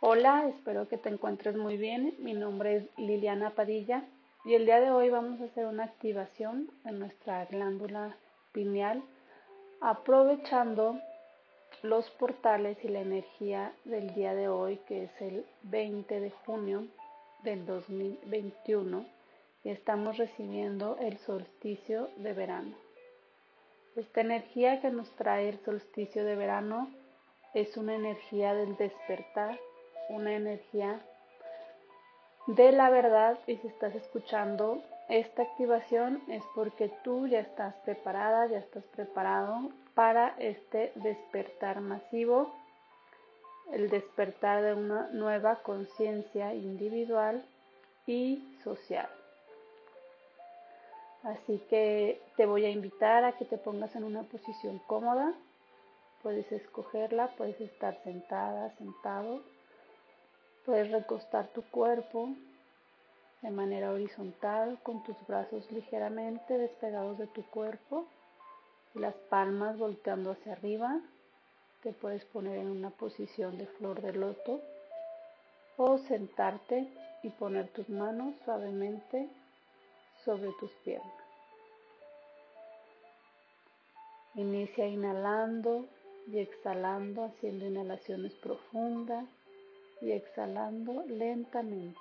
Hola, 0.00 0.46
espero 0.46 0.86
que 0.86 0.96
te 0.96 1.08
encuentres 1.08 1.56
muy 1.56 1.76
bien. 1.76 2.14
Mi 2.20 2.32
nombre 2.32 2.76
es 2.76 2.84
Liliana 2.98 3.50
Padilla 3.50 4.04
y 4.44 4.54
el 4.54 4.64
día 4.64 4.78
de 4.78 4.92
hoy 4.92 5.10
vamos 5.10 5.40
a 5.40 5.46
hacer 5.46 5.66
una 5.66 5.82
activación 5.82 6.70
en 6.84 7.00
nuestra 7.00 7.46
glándula 7.46 8.16
pineal 8.52 9.02
aprovechando 9.80 11.00
los 11.82 12.08
portales 12.10 12.78
y 12.84 12.88
la 12.88 13.00
energía 13.00 13.72
del 13.84 14.14
día 14.14 14.36
de 14.36 14.46
hoy 14.46 14.76
que 14.86 15.02
es 15.02 15.20
el 15.20 15.44
20 15.64 16.20
de 16.20 16.30
junio 16.30 16.86
del 17.42 17.66
2021 17.66 19.04
y 19.64 19.70
estamos 19.70 20.16
recibiendo 20.16 20.96
el 21.00 21.18
solsticio 21.18 22.08
de 22.18 22.34
verano. 22.34 22.76
Esta 23.96 24.20
energía 24.20 24.80
que 24.80 24.90
nos 24.90 25.10
trae 25.16 25.48
el 25.48 25.58
solsticio 25.64 26.24
de 26.24 26.36
verano 26.36 26.88
es 27.52 27.76
una 27.76 27.96
energía 27.96 28.54
del 28.54 28.76
despertar 28.76 29.58
una 30.08 30.34
energía 30.34 31.00
de 32.46 32.72
la 32.72 32.88
verdad 32.90 33.38
y 33.46 33.56
si 33.56 33.66
estás 33.68 33.94
escuchando 33.94 34.82
esta 35.08 35.42
activación 35.42 36.22
es 36.28 36.42
porque 36.54 36.90
tú 37.02 37.26
ya 37.26 37.40
estás 37.40 37.74
preparada, 37.84 38.46
ya 38.46 38.58
estás 38.58 38.84
preparado 38.84 39.70
para 39.94 40.34
este 40.38 40.92
despertar 40.96 41.80
masivo, 41.80 42.52
el 43.72 43.90
despertar 43.90 44.62
de 44.62 44.74
una 44.74 45.08
nueva 45.12 45.56
conciencia 45.56 46.54
individual 46.54 47.44
y 48.06 48.56
social. 48.64 49.08
Así 51.22 51.58
que 51.68 52.20
te 52.36 52.46
voy 52.46 52.64
a 52.64 52.70
invitar 52.70 53.24
a 53.24 53.32
que 53.32 53.44
te 53.44 53.58
pongas 53.58 53.94
en 53.96 54.04
una 54.04 54.22
posición 54.22 54.78
cómoda. 54.86 55.34
Puedes 56.22 56.50
escogerla, 56.52 57.28
puedes 57.36 57.60
estar 57.60 57.98
sentada, 58.04 58.70
sentado 58.76 59.42
Puedes 60.68 60.90
recostar 60.90 61.48
tu 61.54 61.62
cuerpo 61.62 62.28
de 63.40 63.48
manera 63.48 63.90
horizontal 63.90 64.78
con 64.82 65.02
tus 65.02 65.16
brazos 65.26 65.72
ligeramente 65.72 66.58
despegados 66.58 67.16
de 67.16 67.26
tu 67.26 67.42
cuerpo 67.44 68.04
y 68.94 68.98
las 68.98 69.14
palmas 69.14 69.78
volteando 69.78 70.32
hacia 70.32 70.52
arriba. 70.52 71.00
Te 71.82 71.94
puedes 71.94 72.22
poner 72.26 72.58
en 72.58 72.68
una 72.68 72.90
posición 72.90 73.56
de 73.56 73.64
flor 73.64 74.02
de 74.02 74.12
loto 74.12 74.60
o 75.78 75.96
sentarte 75.96 76.86
y 77.22 77.30
poner 77.30 77.68
tus 77.68 77.88
manos 77.88 78.34
suavemente 78.44 79.26
sobre 80.22 80.50
tus 80.60 80.70
piernas. 80.84 81.24
Inicia 84.34 84.86
inhalando 84.86 85.86
y 86.26 86.40
exhalando, 86.40 87.24
haciendo 87.24 87.64
inhalaciones 87.64 88.34
profundas 88.34 89.24
y 90.00 90.12
exhalando 90.12 91.04
lentamente. 91.06 92.00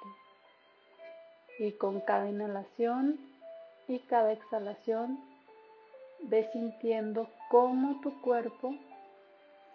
Y 1.59 1.71
con 1.73 2.01
cada 2.01 2.29
inhalación 2.29 3.19
y 3.87 3.99
cada 3.99 4.31
exhalación, 4.31 5.19
ve 6.23 6.49
sintiendo 6.51 7.29
cómo 7.49 8.01
tu 8.01 8.21
cuerpo 8.21 8.75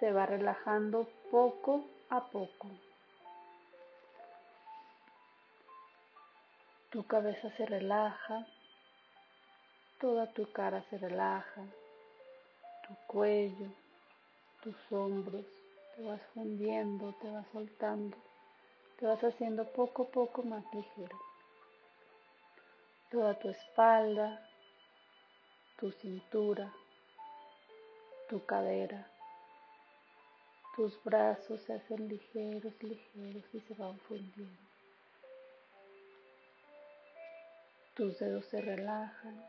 se 0.00 0.12
va 0.12 0.26
relajando 0.26 1.08
poco 1.30 1.84
a 2.10 2.24
poco. 2.26 2.68
Tu 6.90 7.06
cabeza 7.06 7.50
se 7.56 7.64
relaja, 7.64 8.46
toda 10.00 10.26
tu 10.32 10.50
cara 10.52 10.84
se 10.90 10.98
relaja, 10.98 11.62
tu 12.86 12.94
cuello, 13.06 13.68
tus 14.62 14.76
hombros, 14.90 15.46
te 15.96 16.02
vas 16.02 16.20
fundiendo, 16.32 17.14
te 17.20 17.30
vas 17.30 17.46
soltando, 17.52 18.16
te 18.98 19.06
vas 19.06 19.22
haciendo 19.22 19.70
poco 19.72 20.04
a 20.04 20.08
poco 20.08 20.42
más 20.42 20.64
ligero. 20.72 21.18
Toda 23.10 23.38
tu 23.38 23.50
espalda, 23.50 24.48
tu 25.78 25.90
cintura, 25.92 26.72
tu 28.28 28.44
cadera, 28.46 29.06
tus 30.76 31.02
brazos 31.04 31.60
se 31.62 31.74
hacen 31.74 32.08
ligeros, 32.08 32.72
ligeros 32.82 33.44
y 33.52 33.60
se 33.60 33.74
van 33.74 33.98
fundiendo. 34.00 34.62
Tus 37.94 38.18
dedos 38.18 38.46
se 38.46 38.62
relajan, 38.62 39.44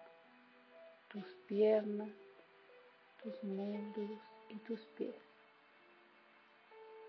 tus 1.07 1.25
piernas, 1.47 2.11
tus 3.23 3.41
muslos 3.45 4.19
y 4.49 4.55
tus 4.57 4.81
pies 4.97 5.32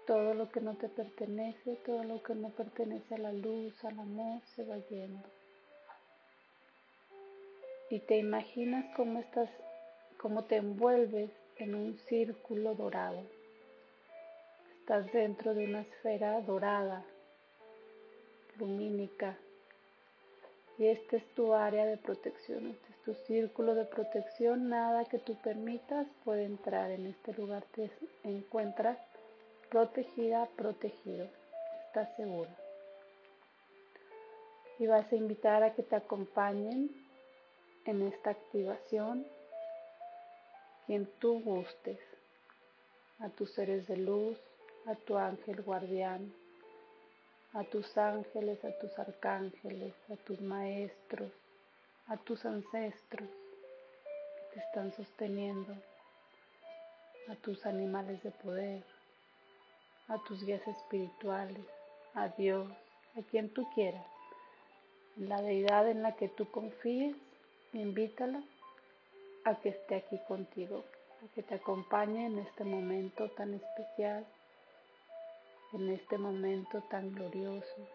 todo 0.07 0.35
lo 0.35 0.51
que 0.51 0.61
no 0.61 0.75
te 0.75 0.89
pertenece, 0.89 1.77
todo 1.87 2.05
lo 2.05 2.23
que 2.23 2.35
no 2.35 2.51
pertenece 2.51 3.15
a 3.15 3.19
la 3.19 3.33
luz, 3.33 3.85
al 3.85 3.99
amor, 3.99 4.41
se 4.55 4.65
va 4.65 4.77
yendo. 4.89 5.23
Y 7.91 8.01
te 8.01 8.17
imaginas 8.19 8.85
cómo 8.97 9.21
estás, 9.21 9.49
cómo 10.19 10.45
te 10.45 10.57
envuelves 10.57 11.31
en 11.57 11.75
un 11.75 11.99
círculo 12.09 12.75
dorado. 12.75 13.23
Estás 14.81 15.11
dentro 15.13 15.55
de 15.55 15.65
una 15.65 15.81
esfera 15.83 16.41
dorada, 16.43 17.05
lumínica. 18.59 19.37
Y 20.77 20.87
este 20.89 21.19
es 21.19 21.27
tu 21.35 21.55
área 21.55 21.87
de 21.87 21.97
protección, 21.97 22.67
este 22.67 22.91
es 22.91 23.03
tu 23.05 23.15
círculo 23.27 23.75
de 23.75 23.85
protección. 23.85 24.69
Nada 24.69 25.05
que 25.05 25.19
tú 25.19 25.37
permitas 25.37 26.07
puede 26.25 26.45
entrar 26.45 26.91
en 26.91 27.07
este 27.07 27.33
lugar. 27.35 27.65
Te 27.75 27.91
encuentras 28.25 28.99
protegida, 29.75 30.47
protegido, 30.55 31.27
estás 31.89 32.09
seguro. 32.15 32.51
Y 34.79 34.87
vas 34.87 35.13
a 35.13 35.17
invitar 35.17 35.65
a 35.65 35.75
que 35.75 35.83
te 35.83 35.97
acompañen 35.97 36.95
en 37.85 38.03
esta 38.07 38.31
activación 38.31 39.27
quien 40.87 41.07
tú 41.19 41.41
gustes, 41.41 41.99
a 43.19 43.29
tus 43.31 43.51
seres 43.51 43.89
de 43.89 43.97
luz, 43.97 44.39
a 44.87 44.95
tu 44.95 45.19
ángel 45.19 45.61
guardián, 45.63 46.33
a 47.53 47.65
tus 47.65 47.99
ángeles, 47.99 48.65
a 48.65 48.71
tus 48.79 48.97
arcángeles, 48.97 49.93
a 50.09 50.15
tus 50.25 50.41
maestros, 50.41 51.33
a 52.07 52.17
tus 52.17 52.45
ancestros 52.45 53.29
que 53.29 54.55
te 54.55 54.61
están 54.61 54.93
sosteniendo, 54.93 55.75
a 57.29 57.35
tus 57.43 57.67
animales 57.67 58.23
de 58.23 58.31
poder, 58.31 58.94
a 60.09 60.19
tus 60.19 60.45
guías 60.45 60.67
espirituales, 60.67 61.67
a 62.15 62.29
Dios, 62.29 62.69
a 63.17 63.23
quien 63.31 63.49
tú 63.49 63.67
quieras. 63.75 64.05
La 65.17 65.41
deidad 65.41 65.89
en 65.89 66.03
la 66.03 66.13
que 66.17 66.29
tú 66.29 66.51
confíes, 66.51 67.17
invítala 67.73 68.43
a 69.45 69.55
que 69.57 69.71
esté 69.71 69.97
aquí 69.97 70.19
contigo, 70.27 70.85
a 71.25 71.35
que 71.35 71.43
te 71.43 71.55
acompañe 71.55 72.27
en 72.27 72.39
este 72.39 72.65
momento 72.65 73.31
tan 73.31 73.55
especial, 73.55 74.27
en 75.73 75.91
este 75.91 76.19
momento 76.19 76.83
tan 76.91 77.15
glorioso, 77.15 77.89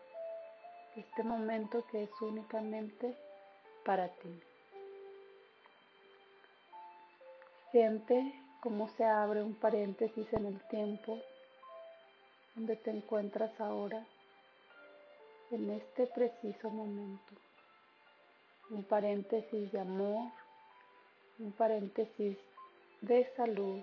este 0.95 1.23
momento 1.23 1.85
que 1.91 2.03
es 2.03 2.21
únicamente 2.21 3.15
para 3.85 4.07
ti. 4.07 4.41
Siente 7.71 8.33
cómo 8.61 8.89
se 8.97 9.05
abre 9.05 9.43
un 9.43 9.55
paréntesis 9.55 10.27
en 10.33 10.45
el 10.45 10.59
tiempo 10.67 11.19
donde 12.55 12.75
te 12.75 12.91
encuentras 12.91 13.59
ahora, 13.59 14.05
en 15.51 15.69
este 15.71 16.07
preciso 16.07 16.69
momento. 16.69 17.33
Un 18.69 18.83
paréntesis 18.83 19.71
de 19.71 19.79
amor, 19.79 20.31
un 21.39 21.51
paréntesis 21.53 22.38
de 23.01 23.33
salud, 23.35 23.81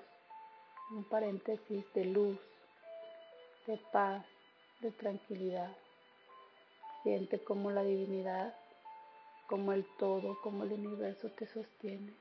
un 0.91 1.05
paréntesis 1.05 1.85
de 1.95 2.05
luz, 2.05 2.39
de 3.67 3.79
paz, 3.93 4.25
de 4.81 4.91
tranquilidad. 4.93 5.73
Siente 7.03 7.43
como 7.43 7.71
la 7.71 7.83
divinidad, 7.83 8.55
como 9.49 9.73
el 9.73 9.85
todo, 9.99 10.41
como 10.43 10.65
el 10.65 10.73
universo 10.73 11.31
te 11.31 11.47
sostiene. 11.47 12.13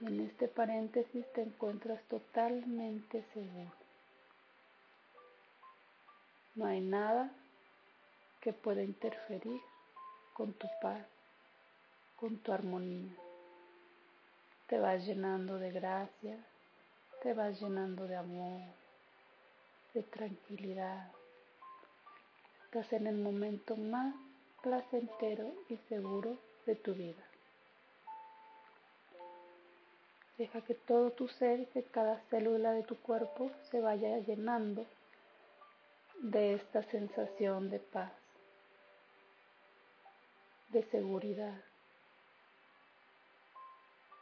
en 0.00 0.20
este 0.20 0.48
paréntesis 0.48 1.24
te 1.32 1.42
encuentras 1.42 2.02
totalmente 2.08 3.24
seguro. 3.32 3.81
No 6.54 6.66
hay 6.66 6.82
nada 6.82 7.30
que 8.42 8.52
pueda 8.52 8.82
interferir 8.82 9.60
con 10.34 10.52
tu 10.52 10.68
paz, 10.82 11.06
con 12.16 12.36
tu 12.38 12.52
armonía. 12.52 13.10
Te 14.66 14.78
vas 14.78 15.06
llenando 15.06 15.58
de 15.58 15.70
gracia, 15.70 16.36
te 17.22 17.32
vas 17.32 17.58
llenando 17.58 18.06
de 18.06 18.16
amor, 18.16 18.60
de 19.94 20.02
tranquilidad. 20.02 21.10
Estás 22.64 22.92
en 22.92 23.06
el 23.06 23.16
momento 23.16 23.74
más 23.76 24.14
placentero 24.62 25.50
y 25.70 25.78
seguro 25.88 26.36
de 26.66 26.74
tu 26.74 26.92
vida. 26.92 27.22
Deja 30.36 30.60
que 30.60 30.74
todo 30.74 31.12
tu 31.12 31.28
ser, 31.28 31.66
que 31.68 31.82
cada 31.82 32.18
célula 32.28 32.72
de 32.72 32.82
tu 32.82 32.96
cuerpo 32.96 33.50
se 33.70 33.80
vaya 33.80 34.18
llenando 34.18 34.84
de 36.22 36.54
esta 36.54 36.84
sensación 36.84 37.68
de 37.68 37.80
paz, 37.80 38.12
de 40.68 40.84
seguridad, 40.84 41.60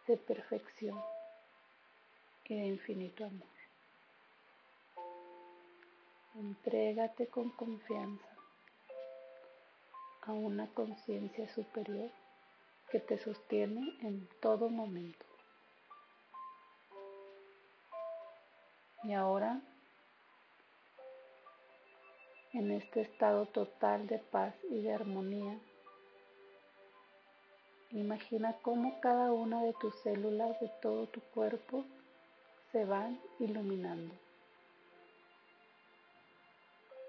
de 0.06 0.17
perfección 0.17 0.99
y 2.47 2.58
de 2.58 2.67
infinito 2.69 3.26
amor. 3.26 3.49
Entrégate 6.37 7.26
con 7.26 7.50
confianza 7.50 8.29
a 10.23 10.32
una 10.32 10.69
conciencia 10.69 11.52
superior 11.55 12.11
que 12.91 13.00
te 13.00 13.19
sostiene 13.19 13.99
en 14.00 14.26
todo 14.41 14.70
momento. 14.70 15.26
Y 19.05 19.12
ahora, 19.12 19.61
en 22.52 22.73
este 22.73 23.02
estado 23.02 23.47
total 23.47 24.06
de 24.06 24.19
paz 24.19 24.55
y 24.70 24.82
de 24.82 24.93
armonía, 24.93 25.58
imagina 27.93 28.56
cómo 28.62 29.00
cada 29.00 29.32
una 29.32 29.62
de 29.62 29.73
tus 29.75 29.94
células 30.02 30.58
de 30.61 30.70
todo 30.82 31.06
tu 31.06 31.20
cuerpo 31.20 31.85
se 32.73 32.85
van 32.85 33.20
iluminando. 33.38 34.14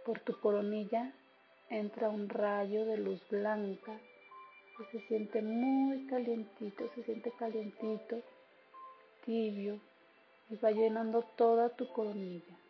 Por 0.05 0.19
tu 0.19 0.39
coronilla 0.39 1.11
entra 1.69 2.09
un 2.09 2.29
rayo 2.29 2.85
de 2.85 2.97
luz 2.97 3.21
blanca 3.29 3.93
que 4.77 4.85
se 4.91 5.07
siente 5.07 5.41
muy 5.41 6.05
calientito, 6.07 6.89
se 6.95 7.03
siente 7.03 7.31
calientito, 7.31 8.21
tibio 9.25 9.79
y 10.49 10.55
va 10.57 10.71
llenando 10.71 11.21
toda 11.35 11.69
tu 11.69 11.87
coronilla. 11.93 12.60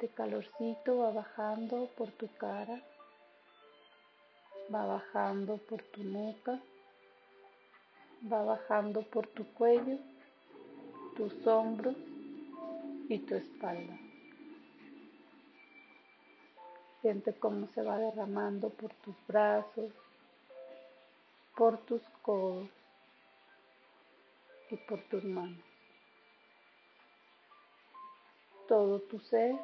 Este 0.00 0.14
calorcito 0.14 0.96
va 0.96 1.10
bajando 1.10 1.86
por 1.94 2.10
tu 2.12 2.26
cara, 2.38 2.80
va 4.74 4.86
bajando 4.86 5.58
por 5.58 5.82
tu 5.82 6.02
nuca, 6.02 6.58
va 8.32 8.42
bajando 8.42 9.02
por 9.02 9.26
tu 9.26 9.44
cuello, 9.52 9.98
tus 11.18 11.46
hombros 11.46 11.96
y 13.10 13.18
tu 13.18 13.34
espalda. 13.34 13.98
Siente 17.02 17.34
cómo 17.34 17.66
se 17.66 17.82
va 17.82 17.98
derramando 17.98 18.70
por 18.70 18.94
tus 19.04 19.14
brazos, 19.28 19.92
por 21.54 21.76
tus 21.84 22.00
codos 22.22 22.70
y 24.70 24.76
por 24.76 25.02
tus 25.10 25.24
manos. 25.24 25.62
Todo 28.66 28.98
tu 29.00 29.20
ser 29.20 29.58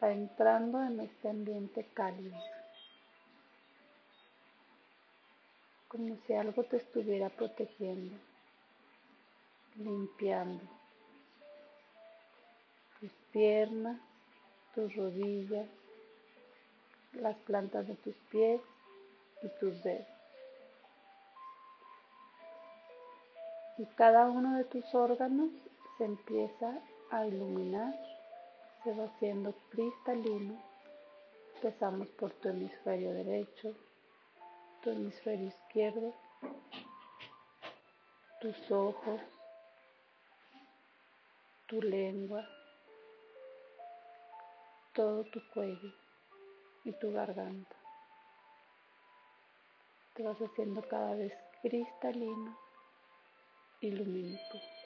entrando 0.00 0.82
en 0.82 1.00
este 1.00 1.28
ambiente 1.28 1.84
cálido, 1.92 2.36
como 5.88 6.16
si 6.26 6.34
algo 6.34 6.62
te 6.64 6.76
estuviera 6.76 7.28
protegiendo, 7.30 8.16
limpiando 9.76 10.62
tus 13.00 13.10
piernas, 13.32 14.00
tus 14.74 14.94
rodillas, 14.94 15.66
las 17.14 17.36
plantas 17.38 17.86
de 17.86 17.94
tus 17.96 18.14
pies 18.30 18.60
y 19.42 19.48
tus 19.60 19.82
dedos. 19.82 20.06
Y 23.78 23.86
cada 23.96 24.26
uno 24.26 24.56
de 24.56 24.64
tus 24.64 24.92
órganos 24.94 25.50
se 25.96 26.04
empieza 26.04 26.80
a 27.10 27.26
iluminar, 27.26 27.94
se 28.82 28.92
va 28.94 29.04
haciendo 29.04 29.54
cristalino. 29.70 30.62
Empezamos 31.56 32.06
por 32.08 32.32
tu 32.34 32.48
hemisferio 32.48 33.12
derecho, 33.12 33.74
tu 34.82 34.90
hemisferio 34.90 35.48
izquierdo, 35.48 36.14
tus 38.40 38.70
ojos, 38.70 39.20
tu 41.66 41.82
lengua, 41.82 42.48
todo 44.94 45.24
tu 45.24 45.40
cuello 45.52 45.92
y 46.84 46.92
tu 46.92 47.12
garganta. 47.12 47.76
Te 50.14 50.22
vas 50.22 50.38
haciendo 50.38 50.82
cada 50.88 51.14
vez 51.14 51.32
cristalino 51.62 52.56
y 53.80 53.90
lumínico. 53.90 54.77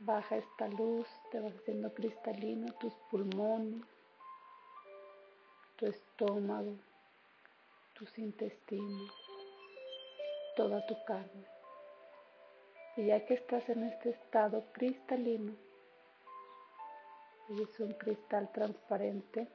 Baja 0.00 0.36
esta 0.36 0.68
luz, 0.68 1.08
te 1.32 1.40
vas 1.40 1.52
haciendo 1.52 1.92
cristalino 1.92 2.72
tus 2.74 2.94
pulmones, 3.10 3.82
tu 5.74 5.86
estómago, 5.86 6.76
tus 7.94 8.16
intestinos, 8.16 9.12
toda 10.54 10.86
tu 10.86 10.94
carne. 11.04 11.44
Y 12.96 13.06
ya 13.06 13.26
que 13.26 13.34
estás 13.34 13.68
en 13.68 13.82
este 13.82 14.10
estado 14.10 14.66
cristalino, 14.72 15.52
es 17.48 17.80
un 17.80 17.92
cristal 17.94 18.52
transparente, 18.52 19.48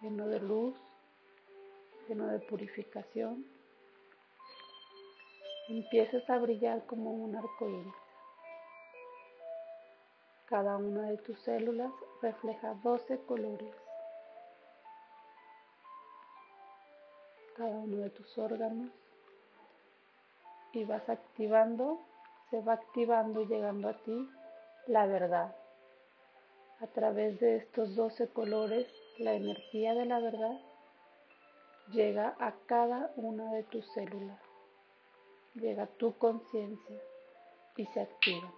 lleno 0.00 0.26
de 0.26 0.40
luz, 0.40 0.74
lleno 2.08 2.26
de 2.26 2.40
purificación. 2.40 3.46
Empiezas 5.68 6.28
a 6.28 6.38
brillar 6.38 6.84
como 6.86 7.12
un 7.12 7.36
arco 7.36 7.68
iris. 7.68 8.01
Cada 10.52 10.76
una 10.76 11.08
de 11.08 11.16
tus 11.16 11.40
células 11.40 11.90
refleja 12.20 12.74
12 12.82 13.20
colores. 13.20 13.74
Cada 17.56 17.70
uno 17.70 17.96
de 17.96 18.10
tus 18.10 18.36
órganos 18.36 18.90
y 20.74 20.84
vas 20.84 21.08
activando, 21.08 22.02
se 22.50 22.60
va 22.60 22.74
activando 22.74 23.40
y 23.40 23.46
llegando 23.46 23.88
a 23.88 23.94
ti 24.02 24.28
la 24.88 25.06
verdad. 25.06 25.56
A 26.80 26.86
través 26.88 27.40
de 27.40 27.56
estos 27.56 27.96
12 27.96 28.28
colores, 28.28 28.86
la 29.16 29.32
energía 29.32 29.94
de 29.94 30.04
la 30.04 30.20
verdad 30.20 30.60
llega 31.92 32.36
a 32.38 32.52
cada 32.66 33.10
una 33.16 33.54
de 33.54 33.62
tus 33.62 33.90
células, 33.94 34.38
llega 35.54 35.84
a 35.84 35.96
tu 35.96 36.12
conciencia 36.18 37.00
y 37.74 37.86
se 37.86 38.02
activa. 38.02 38.52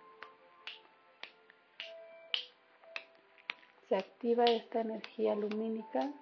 Se 3.88 3.96
activa 3.96 4.44
esta 4.44 4.80
energía 4.80 5.34
lumínica 5.34 6.12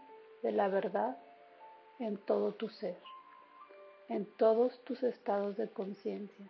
de 0.42 0.52
la 0.52 0.68
verdad 0.68 1.16
en 1.98 2.16
todo 2.16 2.52
tu 2.52 2.68
ser, 2.68 2.98
en 4.08 4.26
todos 4.36 4.82
tus 4.84 5.02
estados 5.02 5.56
de 5.56 5.70
conciencia, 5.70 6.46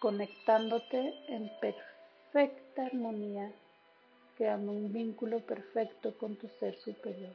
conectándote 0.00 1.14
en 1.28 1.50
perfecta 1.60 2.86
armonía 2.86 3.52
creando 4.40 4.72
un 4.72 4.90
vínculo 4.90 5.40
perfecto 5.40 6.16
con 6.16 6.34
tu 6.36 6.48
ser 6.48 6.74
superior. 6.78 7.34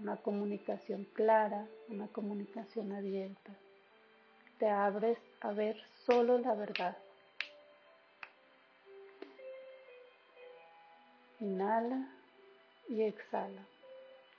Una 0.00 0.16
comunicación 0.16 1.04
clara, 1.12 1.68
una 1.88 2.08
comunicación 2.08 2.90
abierta. 2.90 3.52
Te 4.58 4.68
abres 4.68 5.18
a 5.40 5.52
ver 5.52 5.80
solo 6.04 6.36
la 6.38 6.54
verdad. 6.54 6.96
Inhala 11.40 12.08
y 12.88 13.02
exhala. 13.02 13.62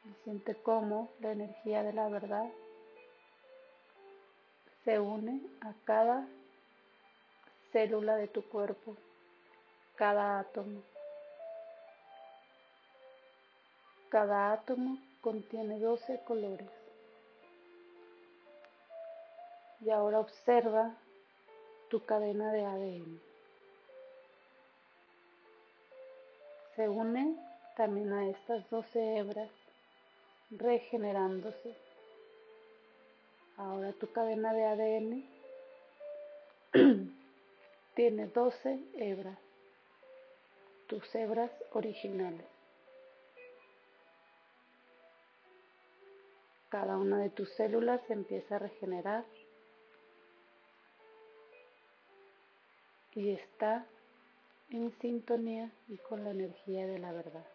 Y 0.05 0.23
siente 0.23 0.55
cómo 0.55 1.09
la 1.19 1.31
energía 1.31 1.83
de 1.83 1.93
la 1.93 2.09
verdad 2.09 2.49
se 4.83 4.99
une 4.99 5.41
a 5.61 5.73
cada 5.85 6.25
célula 7.71 8.15
de 8.15 8.27
tu 8.27 8.43
cuerpo 8.43 8.95
cada 10.01 10.39
átomo. 10.39 10.81
Cada 14.09 14.51
átomo 14.51 14.97
contiene 15.21 15.79
12 15.79 16.21
colores. 16.25 16.67
Y 19.81 19.91
ahora 19.91 20.19
observa 20.19 20.95
tu 21.91 22.03
cadena 22.03 22.51
de 22.51 22.65
ADN. 22.65 23.30
Se 26.81 26.89
une 26.89 27.37
también 27.77 28.11
a 28.11 28.27
estas 28.27 28.67
12 28.71 29.17
hebras 29.17 29.51
regenerándose. 30.49 31.75
Ahora 33.55 33.93
tu 33.93 34.11
cadena 34.11 34.51
de 34.51 34.65
ADN 34.65 35.23
tiene 37.93 38.25
12 38.25 38.79
hebras 38.95 39.37
tus 40.87 41.13
hebras 41.13 41.51
originales. 41.73 42.47
Cada 46.69 46.97
una 46.97 47.19
de 47.19 47.29
tus 47.29 47.51
células 47.51 48.01
empieza 48.09 48.55
a 48.55 48.59
regenerar 48.59 49.23
y 53.13 53.29
está 53.33 53.85
en 54.71 54.91
sintonía 54.99 55.69
y 55.89 55.97
con 55.97 56.23
la 56.23 56.31
energía 56.31 56.87
de 56.87 56.99
la 56.99 57.11
verdad. 57.11 57.45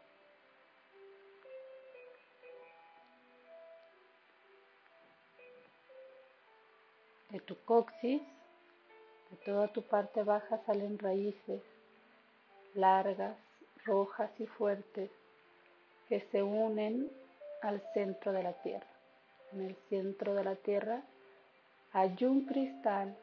De 7.31 7.41
tu 7.41 7.57
coxis, 7.65 8.23
de 9.31 9.37
toda 9.45 9.69
tu 9.69 9.83
parte 9.83 10.23
baja 10.23 10.61
salen 10.67 10.99
raíces 10.99 11.63
largas, 12.75 13.37
rojas 13.85 14.31
y 14.39 14.47
fuertes 14.47 15.11
que 16.09 16.21
se 16.31 16.43
unen 16.43 17.11
al 17.63 17.81
centro 17.95 18.33
de 18.33 18.43
la 18.43 18.53
Tierra. 18.63 18.87
En 19.53 19.63
el 19.63 19.77
centro 19.89 20.35
de 20.35 20.45
la 20.45 20.55
Tierra 20.57 21.03
hay 21.93 22.17
un 22.23 22.45
cristal 22.45 23.17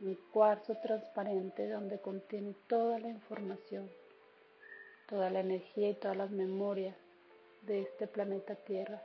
un 0.00 0.14
cuarzo 0.32 0.74
transparente 0.76 1.68
donde 1.68 1.98
contiene 1.98 2.54
toda 2.66 2.98
la 2.98 3.08
información, 3.08 3.90
toda 5.08 5.30
la 5.30 5.40
energía 5.40 5.90
y 5.90 5.94
todas 5.94 6.16
las 6.16 6.30
memorias 6.30 6.96
de 7.62 7.82
este 7.82 8.06
planeta 8.06 8.54
Tierra. 8.54 9.02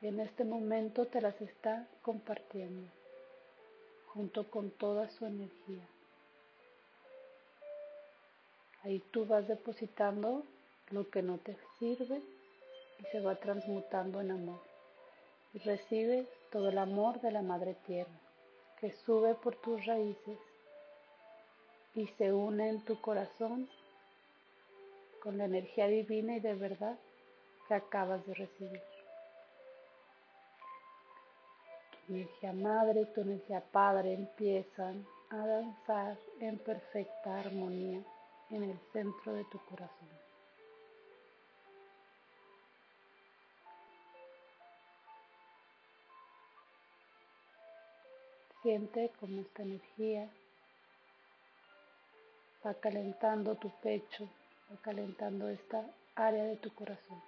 Y 0.00 0.08
en 0.08 0.20
este 0.20 0.44
momento 0.44 1.06
te 1.06 1.20
las 1.20 1.40
está 1.40 1.86
compartiendo 2.02 2.88
junto 4.08 4.50
con 4.50 4.70
toda 4.70 5.08
su 5.08 5.24
energía. 5.24 5.86
Ahí 8.82 9.02
tú 9.10 9.24
vas 9.26 9.46
depositando 9.46 10.42
lo 10.90 11.08
que 11.08 11.22
no 11.22 11.38
te 11.38 11.56
sirve 11.78 12.20
y 12.98 13.04
se 13.10 13.20
va 13.20 13.36
transmutando 13.36 14.20
en 14.20 14.32
amor. 14.32 14.60
Y 15.54 15.60
recibes 15.60 16.26
todo 16.50 16.68
el 16.68 16.78
amor 16.78 17.20
de 17.20 17.30
la 17.30 17.42
Madre 17.42 17.76
Tierra 17.86 18.10
que 18.82 18.90
sube 19.06 19.36
por 19.36 19.54
tus 19.54 19.86
raíces 19.86 20.38
y 21.94 22.08
se 22.18 22.32
une 22.32 22.68
en 22.68 22.84
tu 22.84 23.00
corazón 23.00 23.68
con 25.22 25.38
la 25.38 25.44
energía 25.44 25.86
divina 25.86 26.34
y 26.34 26.40
de 26.40 26.54
verdad 26.54 26.98
que 27.68 27.74
acabas 27.74 28.26
de 28.26 28.34
recibir. 28.34 28.82
Tu 32.08 32.14
energía 32.14 32.52
madre 32.52 33.02
y 33.02 33.14
tu 33.14 33.20
energía 33.20 33.60
padre 33.70 34.14
empiezan 34.14 35.06
a 35.30 35.46
danzar 35.46 36.18
en 36.40 36.58
perfecta 36.58 37.38
armonía 37.38 38.02
en 38.50 38.64
el 38.64 38.78
centro 38.92 39.32
de 39.32 39.44
tu 39.44 39.60
corazón. 39.66 40.21
Siente 48.62 49.10
como 49.18 49.40
esta 49.40 49.62
energía 49.62 50.30
va 52.64 52.74
calentando 52.74 53.56
tu 53.56 53.70
pecho, 53.80 54.28
va 54.70 54.76
calentando 54.82 55.48
esta 55.48 55.84
área 56.14 56.44
de 56.44 56.56
tu 56.56 56.72
corazón. 56.72 57.20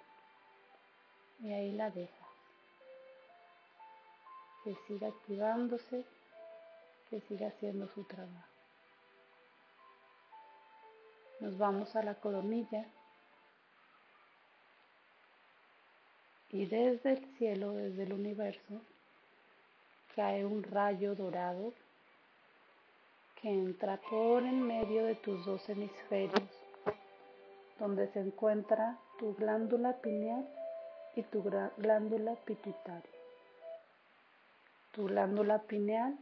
Y 1.41 1.51
ahí 1.51 1.73
la 1.73 1.89
deja. 1.89 2.25
Que 4.63 4.75
siga 4.87 5.09
activándose, 5.09 6.05
que 7.09 7.19
siga 7.21 7.49
haciendo 7.49 7.89
su 7.89 8.05
trabajo. 8.05 8.55
Nos 11.41 11.57
vamos 11.57 11.95
a 11.97 12.03
la 12.03 12.15
coronilla. 12.15 12.85
Y 16.49 16.65
desde 16.65 17.11
el 17.11 17.37
cielo, 17.37 17.73
desde 17.73 18.03
el 18.03 18.13
universo, 18.13 18.81
cae 20.15 20.45
un 20.45 20.63
rayo 20.63 21.13
dorado 21.15 21.73
que 23.41 23.49
entra 23.49 23.97
por 24.09 24.43
en 24.43 24.61
medio 24.61 25.05
de 25.05 25.15
tus 25.15 25.45
dos 25.45 25.67
hemisferios, 25.69 26.49
donde 27.79 28.07
se 28.13 28.21
encuentra 28.21 28.97
tu 29.19 29.35
glándula 29.35 29.97
pineal 29.97 30.47
y 31.15 31.23
tu 31.23 31.43
glándula 31.77 32.35
pituitaria. 32.45 33.11
Tu 34.93 35.05
glándula 35.05 35.59
pineal 35.63 36.17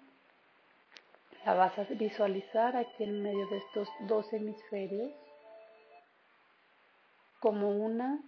la 1.45 1.53
vas 1.53 1.77
a 1.77 1.83
visualizar 1.83 2.75
aquí 2.75 3.03
en 3.03 3.21
medio 3.21 3.47
de 3.47 3.57
estos 3.57 3.87
dos 4.07 4.31
hemisferios 4.33 5.11
como 7.39 7.69
una 7.71 8.19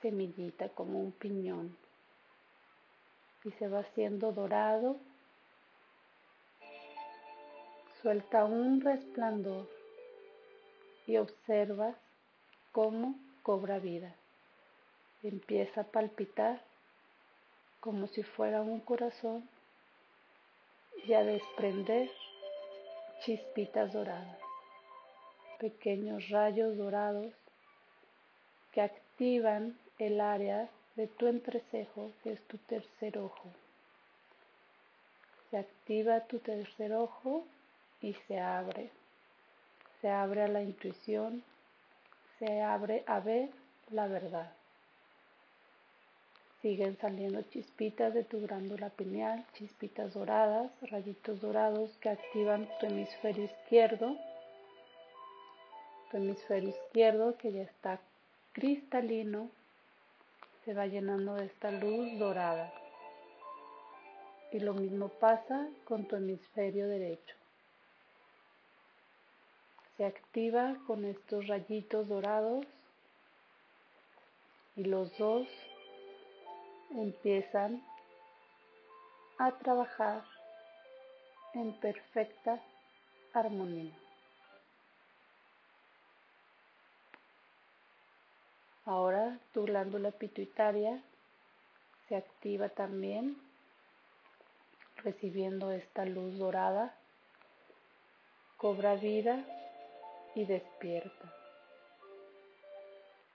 semillita, 0.00 0.70
como 0.70 0.98
un 0.98 1.12
piñón. 1.12 1.76
Y 3.44 3.50
se 3.52 3.68
va 3.68 3.80
haciendo 3.80 4.32
dorado 4.32 4.96
Suelta 8.02 8.44
un 8.44 8.80
resplandor 8.80 9.68
y 11.06 11.18
observas 11.18 11.94
cómo 12.72 13.14
cobra 13.44 13.78
vida. 13.78 14.12
Empieza 15.22 15.82
a 15.82 15.84
palpitar 15.84 16.60
como 17.78 18.08
si 18.08 18.24
fuera 18.24 18.60
un 18.60 18.80
corazón 18.80 19.48
y 21.06 21.12
a 21.12 21.22
desprender 21.22 22.10
chispitas 23.24 23.92
doradas, 23.92 24.38
pequeños 25.60 26.28
rayos 26.28 26.76
dorados 26.76 27.32
que 28.72 28.80
activan 28.80 29.78
el 30.00 30.20
área 30.20 30.68
de 30.96 31.06
tu 31.06 31.28
entrecejo, 31.28 32.10
que 32.24 32.32
es 32.32 32.42
tu 32.48 32.58
tercer 32.58 33.18
ojo. 33.18 33.48
Se 35.50 35.58
activa 35.58 36.26
tu 36.26 36.40
tercer 36.40 36.94
ojo 36.94 37.46
y 38.02 38.14
se 38.26 38.38
abre. 38.40 38.90
Se 40.00 40.10
abre 40.10 40.42
a 40.42 40.48
la 40.48 40.62
intuición, 40.62 41.42
se 42.38 42.60
abre 42.60 43.04
a 43.06 43.20
ver 43.20 43.50
la 43.90 44.08
verdad. 44.08 44.52
Siguen 46.60 46.96
saliendo 46.98 47.42
chispitas 47.42 48.12
de 48.14 48.24
tu 48.24 48.40
glándula 48.46 48.90
pineal, 48.90 49.44
chispitas 49.54 50.14
doradas, 50.14 50.70
rayitos 50.82 51.40
dorados 51.40 51.96
que 51.98 52.08
activan 52.08 52.68
tu 52.78 52.86
hemisferio 52.86 53.44
izquierdo. 53.44 54.16
Tu 56.10 56.16
hemisferio 56.16 56.70
izquierdo 56.70 57.36
que 57.36 57.52
ya 57.52 57.62
está 57.62 58.00
cristalino, 58.52 59.50
se 60.64 60.74
va 60.74 60.86
llenando 60.86 61.34
de 61.34 61.46
esta 61.46 61.70
luz 61.70 62.18
dorada. 62.18 62.72
Y 64.52 64.60
lo 64.60 64.74
mismo 64.74 65.08
pasa 65.08 65.68
con 65.84 66.06
tu 66.06 66.16
hemisferio 66.16 66.86
derecho 66.86 67.41
se 69.96 70.04
activa 70.04 70.76
con 70.86 71.04
estos 71.04 71.46
rayitos 71.46 72.08
dorados 72.08 72.64
y 74.76 74.84
los 74.84 75.16
dos 75.18 75.46
empiezan 76.90 77.82
a 79.38 79.52
trabajar 79.58 80.24
en 81.54 81.72
perfecta 81.80 82.60
armonía. 83.34 83.92
Ahora 88.84 89.38
tu 89.52 89.64
glándula 89.64 90.10
pituitaria 90.10 91.02
se 92.08 92.16
activa 92.16 92.68
también 92.68 93.36
recibiendo 94.96 95.70
esta 95.70 96.04
luz 96.04 96.38
dorada, 96.38 96.94
cobra 98.56 98.94
vida 98.94 99.44
y 100.34 100.44
despierta. 100.44 101.32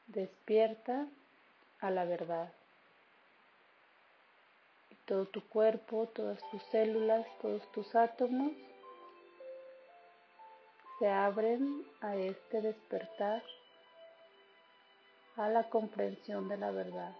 Despierta 0.07 1.07
a 1.79 1.91
la 1.91 2.05
verdad. 2.05 2.51
Y 4.89 4.95
todo 5.05 5.25
tu 5.25 5.41
cuerpo, 5.47 6.07
todas 6.07 6.39
tus 6.49 6.63
células, 6.71 7.25
todos 7.41 7.71
tus 7.71 7.95
átomos 7.95 8.51
se 10.99 11.07
abren 11.07 11.85
a 12.01 12.15
este 12.15 12.61
despertar, 12.61 13.43
a 15.35 15.47
la 15.49 15.69
comprensión 15.69 16.47
de 16.49 16.57
la 16.57 16.71
verdad. 16.71 17.15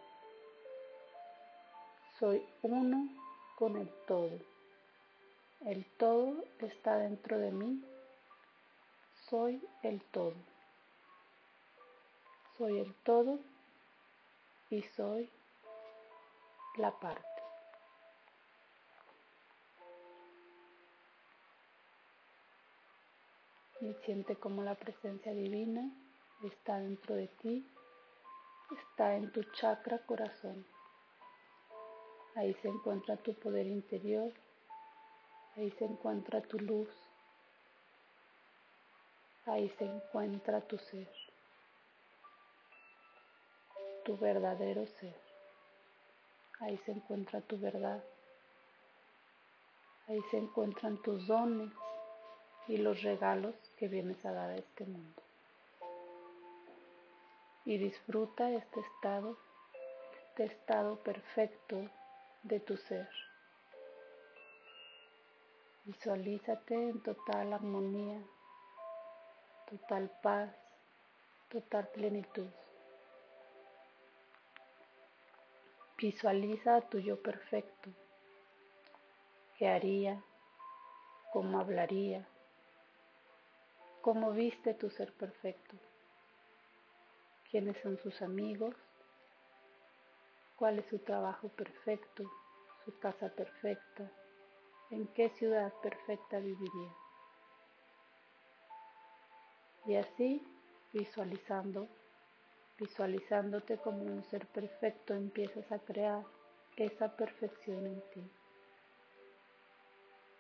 Soy 2.19 2.43
uno 2.63 3.07
con 3.55 3.77
el 3.77 3.89
todo. 4.07 4.39
El 5.65 5.86
todo 5.98 6.43
está 6.60 6.98
dentro 6.98 7.38
de 7.38 7.51
mí 7.51 7.84
soy 9.29 9.62
el 9.84 10.01
todo. 10.12 10.36
Soy 12.57 12.79
el 12.79 12.93
todo 13.03 13.39
y 14.69 14.81
soy 14.81 15.29
la 16.77 16.91
parte. 17.00 17.25
Y 23.81 23.93
siente 24.05 24.36
como 24.38 24.63
la 24.63 24.75
presencia 24.75 25.34
divina 25.34 25.91
está 26.43 26.79
dentro 26.79 27.15
de 27.15 27.27
ti, 27.27 27.65
está 28.72 29.15
en 29.15 29.31
tu 29.31 29.43
chakra 29.43 30.00
corazón. 30.05 30.65
Ahí 32.36 32.53
se 32.55 32.69
encuentra 32.69 33.17
tu 33.17 33.34
poder 33.36 33.67
interior, 33.67 34.31
ahí 35.55 35.69
se 35.72 35.86
encuentra 35.86 36.41
tu 36.41 36.60
luz, 36.60 37.06
Ahí 39.47 39.69
se 39.79 39.85
encuentra 39.85 40.59
tu 40.59 40.77
ser, 40.77 41.07
tu 44.03 44.17
verdadero 44.17 44.85
ser. 44.85 45.15
Ahí 46.59 46.77
se 46.79 46.91
encuentra 46.91 47.39
tu 47.39 47.57
verdad. 47.57 48.03
Ahí 50.09 50.21
se 50.31 50.37
encuentran 50.37 51.01
tus 51.01 51.27
dones 51.27 51.71
y 52.67 52.75
los 52.75 53.01
regalos 53.03 53.55
que 53.77 53.87
vienes 53.87 54.23
a 54.25 54.33
dar 54.33 54.49
a 54.49 54.57
este 54.57 54.83
mundo. 54.83 55.21
Y 57.63 57.77
disfruta 57.77 58.51
este 58.51 58.81
estado, 58.81 59.37
este 60.27 60.43
estado 60.43 60.97
perfecto 60.97 61.89
de 62.43 62.59
tu 62.59 62.75
ser. 62.75 63.09
Visualízate 65.85 66.73
en 66.73 67.01
total 67.01 67.53
armonía 67.53 68.21
total 69.69 70.09
paz, 70.21 70.50
total 71.50 71.88
plenitud. 71.89 72.47
Visualiza 75.97 76.75
a 76.75 76.81
tu 76.81 77.00
yo 77.00 77.21
perfecto, 77.21 77.89
qué 79.57 79.67
haría, 79.67 80.24
cómo 81.33 81.59
hablaría, 81.59 82.25
cómo 84.01 84.31
viste 84.31 84.74
tu 84.74 84.89
ser 84.89 85.12
perfecto, 85.13 85.75
quiénes 87.50 87.77
son 87.81 87.97
sus 87.97 88.21
amigos, 88.21 88.75
cuál 90.55 90.79
es 90.79 90.86
su 90.86 91.00
trabajo 91.00 91.50
perfecto, 91.50 92.24
su 92.86 92.97
casa 93.00 93.29
perfecta, 93.29 94.09
en 94.91 95.07
qué 95.07 95.29
ciudad 95.31 95.74
perfecta 95.81 96.39
viviría. 96.39 97.06
Y 99.88 99.96
así, 99.96 100.46
visualizando, 100.91 101.88
visualizándote 102.77 103.77
como 103.77 104.03
un 104.03 104.22
ser 104.25 104.46
perfecto, 104.48 105.13
empiezas 105.13 105.72
a 105.72 105.79
crear 105.79 106.25
esa 106.75 107.15
perfección 107.15 107.88
en 107.88 108.01
ti. 108.13 108.29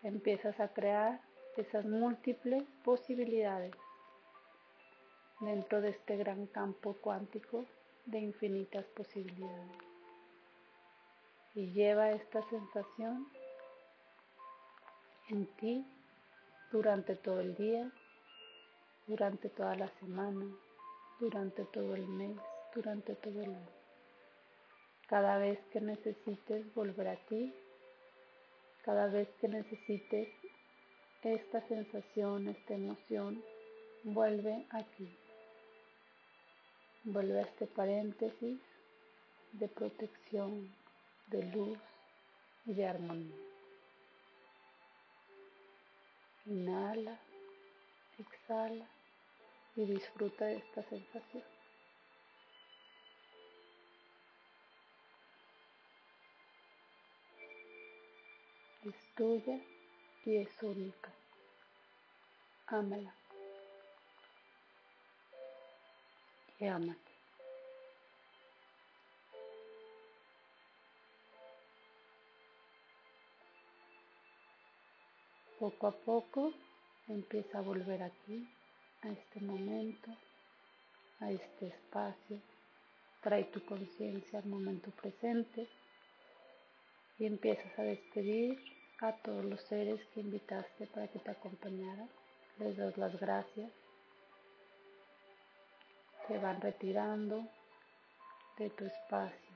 Empiezas 0.03 0.59
a 0.59 0.67
crear 0.67 1.21
esas 1.55 1.85
múltiples 1.85 2.63
posibilidades 2.83 3.73
dentro 5.39 5.79
de 5.79 5.89
este 5.91 6.17
gran 6.17 6.47
campo 6.47 6.97
cuántico 6.99 7.65
de 8.05 8.19
infinitas 8.19 8.85
posibilidades. 8.87 9.77
Y 11.55 11.71
lleva 11.71 12.11
esta 12.11 12.41
sensación 12.49 13.27
en 15.29 15.45
ti 15.55 15.85
durante 16.71 17.15
todo 17.15 17.39
el 17.39 17.55
día 17.55 17.89
durante 19.07 19.49
toda 19.49 19.75
la 19.75 19.87
semana, 19.99 20.45
durante 21.19 21.63
todo 21.65 21.95
el 21.95 22.05
mes, 22.07 22.37
durante 22.75 23.15
todo 23.15 23.41
el 23.41 23.55
año. 23.55 23.77
Cada 25.07 25.37
vez 25.37 25.59
que 25.71 25.79
necesites 25.79 26.73
volver 26.75 27.07
a 27.07 27.15
ti, 27.27 27.53
cada 28.83 29.07
vez 29.07 29.29
que 29.39 29.47
necesites 29.47 30.27
esta 31.23 31.65
sensación, 31.67 32.49
esta 32.49 32.73
emoción, 32.73 33.41
vuelve 34.03 34.65
aquí. 34.71 35.17
Vuelve 37.05 37.39
a 37.39 37.43
este 37.43 37.67
paréntesis 37.67 38.59
de 39.53 39.67
protección, 39.69 40.75
de 41.27 41.43
luz 41.43 41.79
y 42.65 42.73
de 42.73 42.85
armonía. 42.85 43.35
Inhala, 46.45 47.17
exhala 48.19 48.96
y 49.77 49.85
disfruta 49.85 50.45
de 50.45 50.57
esta 50.57 50.81
sensación. 50.89 51.43
Es 58.83 58.95
tuya 59.15 59.59
y 60.25 60.37
es 60.37 60.63
única. 60.63 61.13
Ámala. 62.65 63.13
Y 66.59 66.65
ámate. 66.65 67.11
Poco 75.59 75.87
a 75.87 75.91
poco 75.91 76.51
empieza 77.07 77.59
a 77.59 77.61
volver 77.61 78.01
aquí 78.01 78.56
a 79.01 79.09
este 79.09 79.39
momento, 79.41 80.11
a 81.19 81.31
este 81.31 81.67
espacio. 81.67 82.39
Trae 83.21 83.45
tu 83.45 83.63
conciencia 83.65 84.39
al 84.39 84.45
momento 84.45 84.91
presente 84.91 85.67
y 87.19 87.25
empiezas 87.25 87.77
a 87.77 87.83
despedir 87.83 88.59
a 89.01 89.11
todos 89.13 89.45
los 89.45 89.61
seres 89.61 89.99
que 90.13 90.21
invitaste 90.21 90.87
para 90.87 91.07
que 91.07 91.19
te 91.19 91.31
acompañaran. 91.31 92.09
Les 92.59 92.75
das 92.77 92.97
las 92.97 93.19
gracias. 93.19 93.71
Se 96.27 96.37
van 96.39 96.59
retirando 96.61 97.47
de 98.57 98.69
tu 98.71 98.85
espacio. 98.85 99.47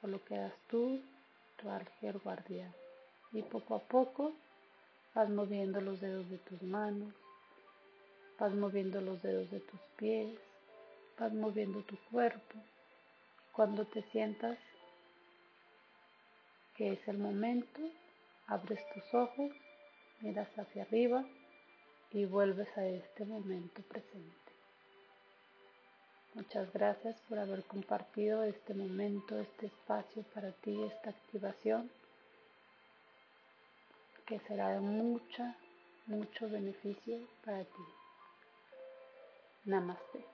Solo 0.00 0.22
quedas 0.24 0.52
tú, 0.68 1.00
tu 1.56 1.70
ángel 1.70 2.18
guardián. 2.18 2.74
Y 3.32 3.42
poco 3.42 3.76
a 3.76 3.78
poco 3.78 4.34
Vas 5.14 5.30
moviendo 5.30 5.80
los 5.80 6.00
dedos 6.00 6.28
de 6.28 6.38
tus 6.38 6.60
manos, 6.62 7.14
vas 8.38 8.52
moviendo 8.52 9.00
los 9.00 9.22
dedos 9.22 9.48
de 9.50 9.60
tus 9.60 9.80
pies, 9.96 10.36
vas 11.18 11.32
moviendo 11.32 11.82
tu 11.82 11.96
cuerpo. 12.10 12.58
Cuando 13.52 13.86
te 13.86 14.02
sientas 14.10 14.58
que 16.76 16.92
es 16.94 17.08
el 17.08 17.18
momento, 17.18 17.80
abres 18.48 18.80
tus 18.92 19.14
ojos, 19.14 19.52
miras 20.20 20.48
hacia 20.58 20.82
arriba 20.82 21.24
y 22.10 22.24
vuelves 22.24 22.68
a 22.76 22.84
este 22.84 23.24
momento 23.24 23.82
presente. 23.82 24.34
Muchas 26.34 26.72
gracias 26.72 27.20
por 27.28 27.38
haber 27.38 27.62
compartido 27.62 28.42
este 28.42 28.74
momento, 28.74 29.38
este 29.38 29.66
espacio 29.66 30.24
para 30.34 30.50
ti, 30.50 30.82
esta 30.82 31.10
activación 31.10 31.88
que 34.26 34.38
será 34.40 34.72
de 34.74 34.80
mucha, 34.80 35.56
mucho 36.06 36.48
beneficio 36.48 37.28
para 37.44 37.64
ti. 37.64 37.84
Namaste. 39.64 40.33